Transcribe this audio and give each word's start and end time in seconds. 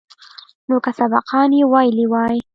نو 0.67 0.75
که 0.83 0.91
سبقان 0.99 1.49
يې 1.57 1.63
ويلي 1.71 2.05
واى. 2.11 2.39